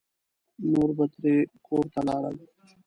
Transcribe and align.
نور 0.71 0.89
به 0.97 1.05
ترې 1.13 1.35
کور 1.65 1.85
ته 1.93 1.99
لاړل. 2.07 2.35